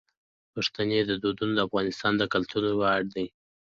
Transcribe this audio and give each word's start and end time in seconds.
پښتني 0.53 0.99
دودونه 1.23 1.53
د 1.55 1.59
افغانستان 1.67 2.13
د 2.17 2.23
کلتور 2.33 2.63
ویاړ 2.71 3.01
دي. 3.13 3.25